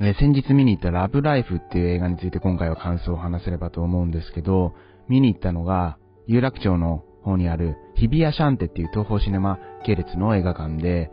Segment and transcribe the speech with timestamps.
[0.00, 4.74] え先日見に行ったラブライフっていう映画について今回は感想を話せればと思うんですけど、
[5.08, 11.10] 見に行ったのが、有楽町の方にある日比谷シャンテっていう東方シネマ系列の映画館で、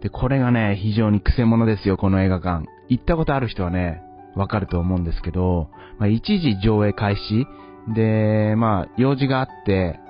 [0.00, 2.66] で、これがね、非常に癖者ですよ、この映画館。
[2.88, 4.02] 行ったことある人はね、
[4.34, 5.68] わかると思うんですけど、
[5.98, 7.46] まあ、一時上映開始
[7.94, 10.00] で、まあ、用事があって、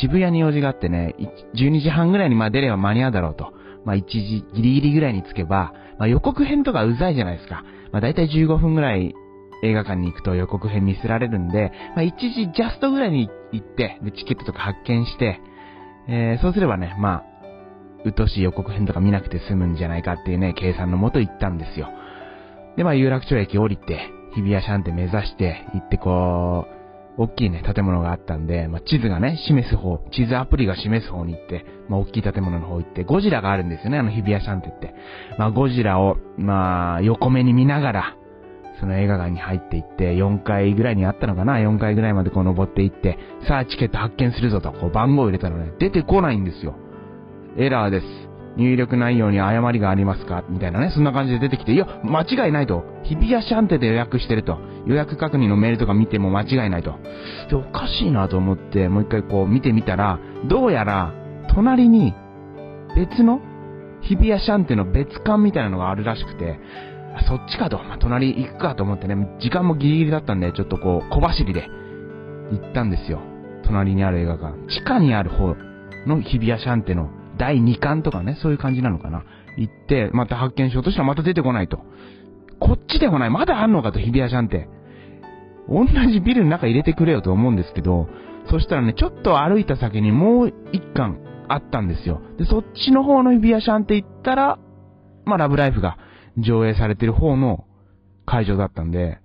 [0.00, 1.14] 渋谷に用事があってね、
[1.54, 3.52] 12時半ぐらいにまあ出れば間に合うだろうと。
[3.84, 7.64] まあ、1時ギリギリぐらいに着けば、まあ、予告編とかうざいじゃないですか。
[7.92, 9.14] まあ、だいたい15分ぐらい
[9.62, 15.40] 映画館に行くと予告編見せられるんで、まあ、1時ジャストぐらいに行って、で、チケットとか発見して、
[16.08, 17.24] えー、そうすればね、まあ、
[18.04, 21.88] うとしい予告編とか見なくて済むんじゃないかっていうね、計算のもと行ったんですよ。
[22.76, 26.77] で、まあ、有楽町駅降りて、日比谷シャンテ目指して、行ってこう、
[27.18, 34.94] 大きいね、建物があったんで、まあ、地図がね、示す方、地図アプリが示す方に行って、まあ、大きい建物の方行って、ゴジラがあるんですよね、あの日比谷シャンテって。
[35.36, 38.16] まあ、ゴジラを、まあ、横目に見ながら、
[38.78, 46.76] その映画館に入っていって、4階ぐらいにあったのかな ?4 階ぐらいまでこう登っていって、さあチケット発見するぞと、こう番号を入れたらね、出てこないんですよ。
[47.56, 48.27] エラーです。
[48.58, 50.44] 入力内容に誤りがありますか？
[50.48, 52.84] みたいなね、そんな感じで出てきて、いや、間違いないと。
[53.04, 54.58] 日比谷シャンテで予約してると。
[54.86, 56.94] 予約確認のメールとか見ても間違いないと。
[57.48, 61.12] で、おかしいなと思って、もう一回こう見てみたら、どうやら、
[61.54, 62.14] 隣に、
[62.96, 63.40] 別の、
[64.00, 66.58] 日比谷シャンテの別館みたいなのがあるらしくて、
[67.14, 71.68] あそっちかと、まあ、隣行くかと思ってね、時間もギリギリだったんで、ちょっとこう、小走りで
[72.50, 73.20] 行ったんですよ。
[73.64, 74.54] 隣にある映画館。
[74.68, 75.54] 地下にある方
[76.06, 79.24] の日比谷シャンテの第2巻とかね、そういう感じなのかな。
[79.56, 81.78] 行って、また発見しようとしたらまた出てこないと。
[82.60, 84.68] こっちでもない、まだあんのかと、日比谷シャンテ。
[85.68, 88.08] 同じビルの中入れてくれよと思うんですけど、
[88.50, 92.20] そしたらね、ちょっと歩いた先にもう一巻あったんですよ。
[92.38, 94.58] で、そっちの方の日比谷シャンテ行ったら、
[95.24, 95.98] まあ、ラブライフが
[96.38, 97.66] 上映されてる方の
[98.24, 99.18] 会場だったんで、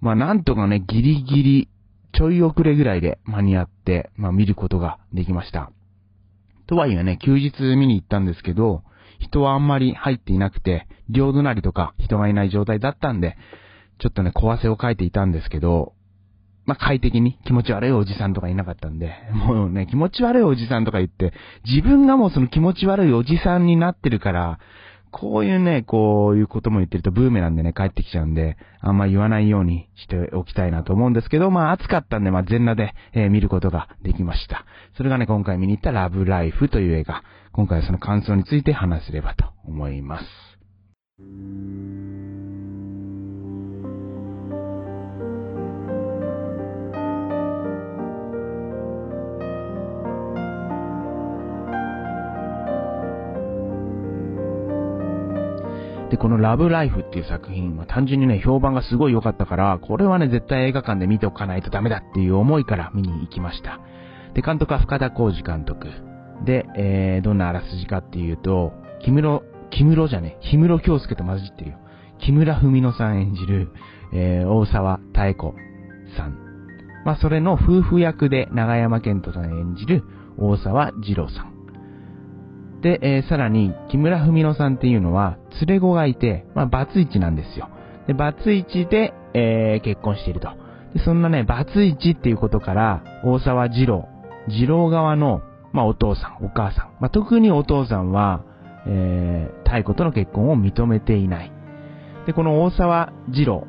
[0.00, 1.68] まあ、なんとかね、ギリギリ、
[2.12, 5.70] ちょい遅れぐらいで間に合って、まあ、見ることができました。
[6.72, 8.82] とはいえね、休日見に行ったんですけど、
[9.18, 13.36] 人はあんまり入っていなくて、両隣とか人がいない状態だったんで、
[13.98, 15.92] ちょっとね、小汗をかいていたんですけど、
[16.64, 21.34] まあ、快適に気持ち悪いおじさんとかいなかったんで、もうね、気持ち悪いおじさんとか言って、
[21.66, 24.58] 自分がもうその気持ち悪いおじさんになってるから、
[25.12, 34.64] こういうね、こういうことも言ってるとブーメランでね、帰ってきちゃうんで、あんま言わないようにしておきたいなと思うんですけど、まあ暑かったんで、まあ全裸で、えー見ることができました。
[34.96, 37.22] それがね、今回見に行ったラブライフという映画。
[37.52, 40.24] 今回はその感想について話せればと思います。
[56.12, 63.80] で、このラブライフっていう作品は単純にね、評判がすごい良かったから、これはね、絶対映画館で見ておかないとダメだっていう思いから見に行きました。
[64.34, 65.88] で、監督は深田浩二監督。
[66.44, 71.78] で、えー、どんなあらすじかっていうと、木室、木室じゃね、氷室京介と混じってるよ。
[72.18, 73.70] 木村文乃さん演じる、
[74.12, 75.54] えー、大沢妙子
[76.18, 76.36] さん。
[77.06, 80.04] まあ、それの夫婦役で長山健人さん演じる
[80.36, 81.51] 大沢二郎さん。
[82.82, 87.68] で、えーさらに、木村文乃さんっていうのは、連れ子がいて、まあ、バツイチなんですよ。
[88.08, 90.48] で、バツイチで、えー結婚していると。
[90.92, 94.08] で、そんなね、バツイチっていうことから、大沢二郎、
[94.48, 96.90] 二郎側の、まあ、お父さん、お母さん。
[97.00, 98.44] まあ、特にお父さんは、
[98.86, 101.52] えー、太子との結婚を認めていない。
[102.26, 103.66] で、この大沢二郎、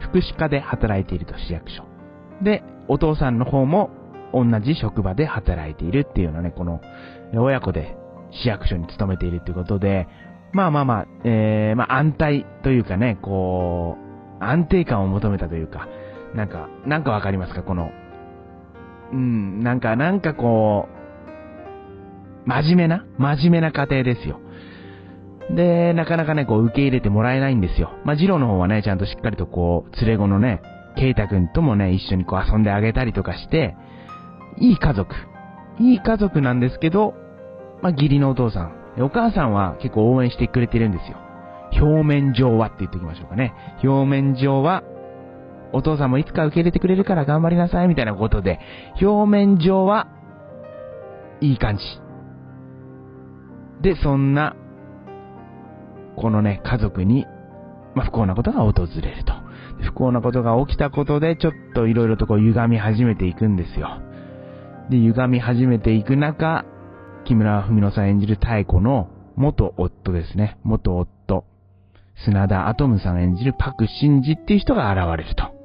[0.00, 1.84] 福祉課で働いていると、市役所。
[2.42, 3.90] で、お父さんの方も、
[4.32, 6.80] 同じ職場で働いているっていうのはね、この、
[7.34, 7.96] 親子で
[8.30, 10.06] 市役所に勤めているっていうことで、
[10.52, 13.96] まあまあまあ、えー、まあ安泰というかね、こ
[14.40, 15.88] う、安定感を求めたというか、
[16.34, 17.90] なんか、なんかわかりますかこの、
[19.12, 20.88] うん、なんか、なんかこ
[22.44, 24.40] う、真面目な真面目な家庭ですよ。
[25.54, 27.90] で、なかなかね、こう、受け入れてもらえないんですよ。
[28.04, 30.60] まあ、ジロの方はね、ちゃんとしっかりとこう、連れ子のね、
[30.96, 33.76] ケイタ君ともね、一緒にこう遊んであげたりとかして、
[34.58, 35.14] いい家族。
[35.78, 37.14] いい家族なんですけど、
[37.82, 38.72] まあ、義理のお父さん。
[38.98, 41.18] お母さんは結構応援してくれてるんですよ。
[41.72, 43.54] 表面上はって言っておきましょうかね。
[43.82, 44.82] 表面上は、
[45.72, 48.60] お父さんもいつか受け入れてくれるから頑張りなさいみたいなことで、
[49.00, 50.08] 表面上は、
[51.40, 51.82] いい感じ。
[53.82, 54.56] で、そんな、
[56.16, 57.26] このね、家族に、
[57.94, 59.34] まあ、不幸なことが訪れると。
[59.82, 64.00] 不幸なことが起きたことで、ちょっといろいろとこう歪み始めていくんですよ。
[64.90, 66.64] で、歪み始めていく中、
[67.24, 70.58] 木村文乃さん演じる太子の元夫ですね。
[70.62, 71.44] 元夫。
[72.24, 75.56] 砂田アトムさん演じるパク・シンジっていう人が現れると。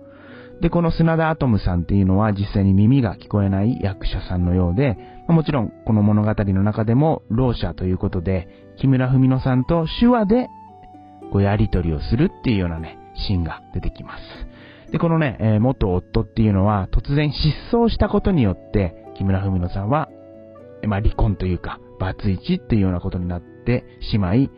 [0.61, 4.97] で、この砂田アトムさんっていうのは実際に耳が聞こえない役者さんのようで、
[5.27, 8.47] もちろんこの物語の中でもろう者ということで、
[8.77, 10.49] 木村文乃さんと手話で
[11.31, 12.97] こうやりとりをするっていうようなね、
[13.27, 14.23] シーンが出てきます。
[14.91, 20.09] で、このね、えー、元夫っていうのは突然失踪したことによって、木村文乃さんは、
[20.87, 24.49] まあ離婚というか、バツイチっていうようなことになってしまい、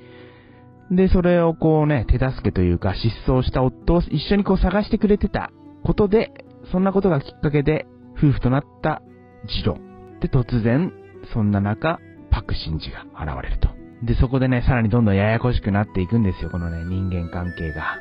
[0.92, 5.52] で、それをこうね、手助けというか、失踪した夫を一緒にこう探してくれてた
[5.84, 6.32] ことで、
[6.72, 7.86] そんなことがきっかけで
[8.18, 9.02] 夫婦となった
[9.48, 9.78] 次郎。
[10.22, 10.94] で、突然、
[11.34, 12.00] そんな中、
[12.32, 13.70] パクシンジが現れると。
[14.04, 17.98] で、そこでね、さらにどんどんややこしくなっていくんですよ、このね、人間関係が。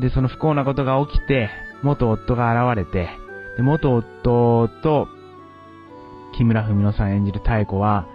[0.00, 1.50] で、その不幸なことが起きて、
[1.82, 3.08] 元夫が現れて、
[3.58, 5.08] で、元夫と、
[6.34, 8.06] 木村文乃さん演じる太子は、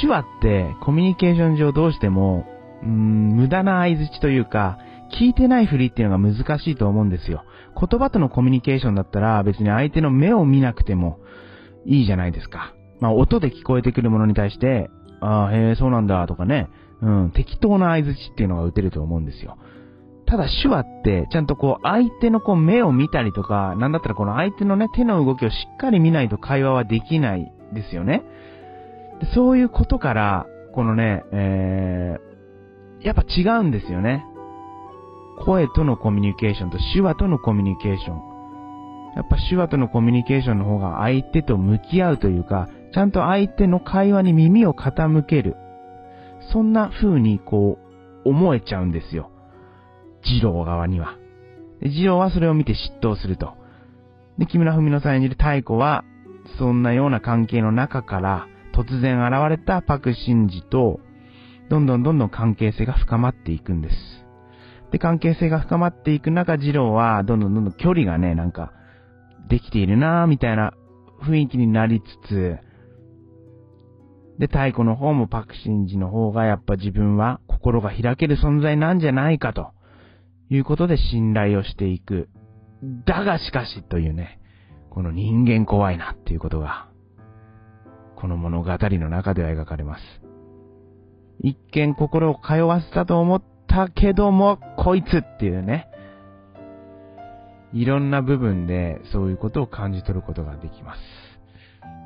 [0.00, 2.46] 手話ってコミュニケーション上どうしても
[2.82, 4.78] うーん、無駄な合図というか、
[5.18, 7.44] 聞いてないふりっていうのが難しいと思うんですよ。
[7.74, 11.18] 言葉とのコミュニケーションだったら別に相手の目を見なくても
[11.84, 12.74] いいじゃないですか。
[13.00, 16.68] まあ音で聞こえてくるものに対して、ああ、へえ、そうなんだとかね、
[17.02, 19.56] うん、適当な合図っていうのが打てると思うんですよ。
[20.30, 28.22] ただ手話ってちゃんとこう相手のこう目を見たりとか、なんだったらこの相手のね手の動きをしっかり見ないと会話はできないですよね。
[29.34, 34.24] そういうことから、このね、えー、やっぱ違うんですよね。
[35.44, 38.16] 声とのコミュニケーションと手話とのコミュニケーション。
[39.16, 45.56] やっぱ手話とのコミュニケーションの方が相手と向き合うというか、ちゃんと相手の会話に耳を傾ける。
[46.52, 47.78] そんな風にこ
[48.24, 49.32] う、思えちゃうんですよ。
[50.22, 51.16] 二郎側には。
[51.80, 53.54] で、二郎はそれを見て嫉妬すると。
[54.38, 56.04] で、木村文乃さん演じる太子は、
[56.58, 61.00] そんなような関係の中から、突然現れたパクシンジと、
[61.68, 63.96] どんどんどんどん関係性が深まっていくんです。
[64.92, 68.72] で、関係性が深まっていく中、次郎は、どんどんどんどん距離がね、なんか、
[69.48, 70.74] できているなぁ、みたいな
[71.22, 72.58] 雰囲気になりつつ、
[74.38, 79.72] で、太古の方もパクシンジの方がやっぱ自分は心が開ける存在なんじゃないかと
[80.50, 82.28] いうことで信頼をしていく。
[83.06, 84.40] だがしかしというね、
[84.90, 86.88] この人間怖いなっていうことが、
[88.16, 90.02] この物語の中では描かれます。
[91.42, 95.86] 一見心を通わせたと思ったけども、こいつっていうね。
[97.72, 101.00] いろんな部分でそういうことを感じ取ることができます。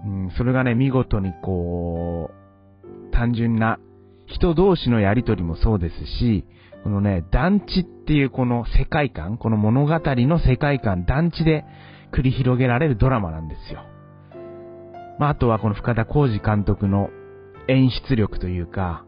[0.04, 3.78] うん、それがね、見事にこう、単純な
[4.26, 6.44] 人同士のやりとりもそうですし、
[6.84, 11.64] このね、団地っていうこの世界観、この物語の世界観、団地で
[12.12, 13.80] 繰り広げられるドラマなんですよ。
[15.18, 17.08] まあ、あとはこの深田浩二監督の
[17.68, 19.06] 演出力というか、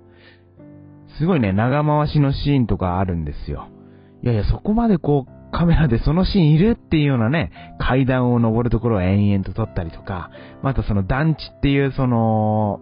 [1.19, 3.69] すごいね、長回しのシーンとかあるんですよ。
[4.23, 10.31] いやいや、そこまでこう、カメラでそのシーンいるっていうようなね、階段を登るところを延々と撮ったりとか、
[10.62, 12.81] またその団地っていうその、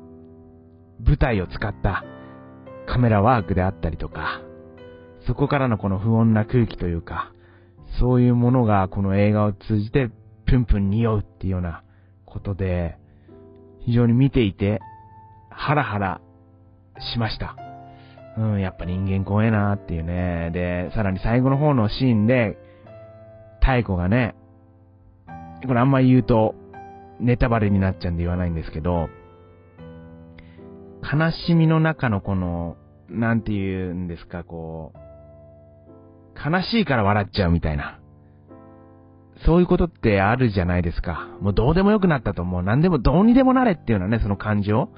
[1.05, 2.05] 舞台を使った
[2.87, 4.41] カメラワークであったりとか、
[5.26, 7.32] そこからのこの不穏な空気というか、
[7.99, 10.11] そういうものがこの映画を通じて
[10.47, 11.82] プンプン匂うっていうような
[12.26, 12.99] ことで、
[13.87, 14.81] 非常に見ていて、
[15.50, 16.21] ハラハラ
[17.13, 17.56] しました。
[18.37, 20.51] うん、やっぱ人間怖えなーっていうね。
[20.53, 22.58] で、さらに最後の方のシーンで、
[23.60, 24.34] 太鼓がね、
[25.67, 26.55] これあんま言うと、
[27.20, 29.08] ネタバレになっちゃうんで言わないんですけど、
[31.03, 32.77] 悲しみの中のこの、
[33.08, 34.98] なんて言うんですか、こう、
[36.44, 38.01] 悲しいから笑っちゃうみたいな。
[39.44, 41.29] そういうことってあるじゃないですか。
[41.41, 42.63] もうどうでもよくなったと思う。
[42.63, 44.89] 何でもどうにでもなれっていうのはね、その感情。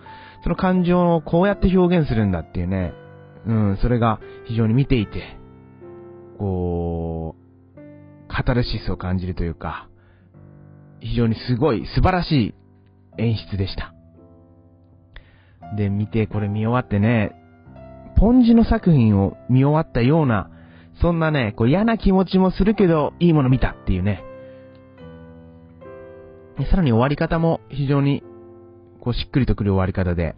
[0.43, 2.93] その感情をこうやって表現するんだっていうね。
[3.47, 5.39] うん、それが非常に見ていて、
[6.39, 7.47] こう、
[8.29, 9.89] カタルシスを感じるというか、
[11.01, 12.55] 非常にすごい素晴らしい
[13.19, 13.95] 演出でした。
[15.77, 17.33] で、見て、これ見終わってね、
[18.17, 20.51] ポンジの作品を見終わったような、
[21.07, 24.25] そんなね、こう嫌な気持ちもするけど、いいもの見たっていうね。
[26.69, 28.25] さらに終わり方も非常に、
[29.01, 30.35] こうしっくりとくる終わり方で、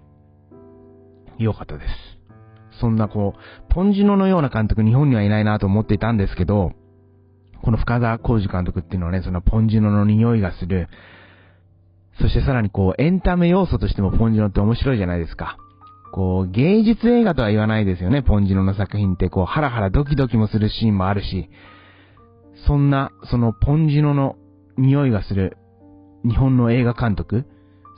[1.39, 2.81] 良かったです。
[2.83, 6.73] そんなこう、ポンジノのような監督日本にはいないなと思っていたんですけど、
[7.63, 10.89] この深田浩二監督っていうのはね、そのポンジノの匂いがする。
[12.21, 15.57] そしてさらにこう、エンタメ要素としてもポンジノって面白いじゃないですか。
[16.13, 19.29] こう、芸術映画とは言わないですよね、ポンジノの作品って。
[19.29, 21.49] こう、ハラハラドキドキもするシーンもあるし、
[22.67, 24.37] そんな、そのポンジノの
[24.77, 25.57] 匂いがする
[26.25, 27.45] 日本の映画監督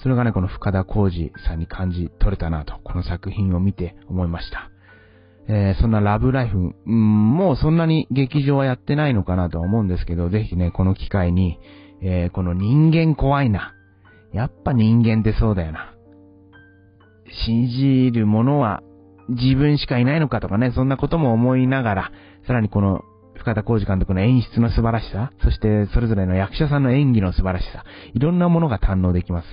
[0.03, 4.71] それがね、この深田浩二さんに感じ取れたなと、この作品を見て思いました。
[5.49, 11.59] えー、そんなラブライフ、うん、もうそんなに劇場はやってないのかなとは思うんですけど、ぜひね、この機会に、
[12.03, 13.75] えー、この人間怖いな。
[14.33, 15.93] やっぱ人間ってそうだよな。
[17.47, 18.83] 信じるものは
[19.29, 22.13] 自分しかいないのかとかね、そんなことも思いながら、
[22.47, 23.05] さらにこの
[23.37, 29.47] 深田浩二監督の演出の素晴らしさ、そしてそれぞれの役者さんの演技の素晴らしさ、いろんなものが堪能できます。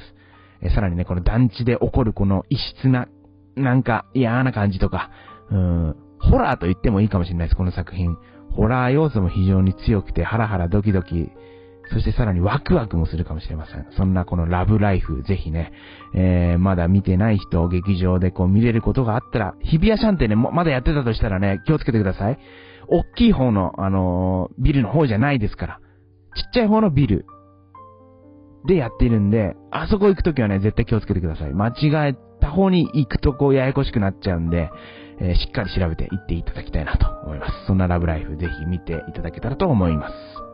[0.62, 3.08] えさらにね、この団地で起こるこの異質な、
[3.56, 5.12] なんか嫌な感じとか、
[5.52, 8.18] うん、ホラーと言ってもいいかもしれないです、この作品。
[8.52, 11.30] ホラー要素も非常に強くて、ハラハラドキドキ、
[11.92, 13.88] そしてさらにワクワクもするかもしれません。
[13.92, 15.72] そんなこのラブライフ、ぜひね、
[16.14, 22.38] えー、まだ見てない人、劇場でこう見れることがあったら、日比谷シャンテね、まだやってたとしたらね、気をつけてください。
[22.90, 25.80] 大きい方の、あのー、ビルの方じゃないですから。
[26.36, 27.26] ちっちゃい方のビル
[28.66, 31.54] でやってるんで、あそこ行くときはね、絶対気をつけてください。
[31.54, 34.70] 間違えた方に行くとこうややこしくなっちゃうんで、
[35.20, 37.66] えー、しっかり調べて行っていただきたいなと思います。
[37.66, 40.47] そんなラブライフぜひ見ていただけたらと思います。